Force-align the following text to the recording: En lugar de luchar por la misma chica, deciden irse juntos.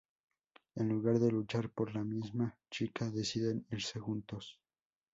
En 0.73 0.89
lugar 0.89 1.19
de 1.19 1.29
luchar 1.31 1.69
por 1.69 1.93
la 1.93 2.03
misma 2.03 2.57
chica, 2.71 3.11
deciden 3.11 3.67
irse 3.69 3.99
juntos. 3.99 4.59